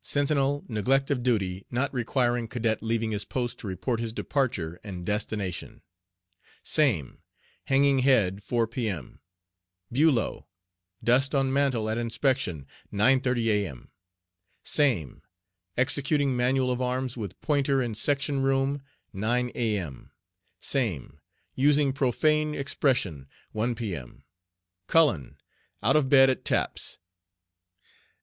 [0.00, 0.24] SAME.
[0.28, 5.04] Sentinel, neglect of duty, not requiring cadet leaving his post to report his departure and
[5.04, 5.82] destination.
[6.62, 7.18] SAME.
[7.66, 9.20] Hanging head, 4 P.M.
[9.92, 10.46] BULOW.
[11.04, 13.90] Dust on mantel at inspection, 9.30 A.M.
[14.64, 15.20] SAME.
[15.76, 18.80] Executing manual of arms with pointer in section room,
[19.12, 20.10] 9 A.M.
[20.58, 21.20] SAME.
[21.54, 24.24] Using profane expression, 1 P.M.
[24.86, 25.36] CULLEN.
[25.82, 26.98] Out of bed at taps.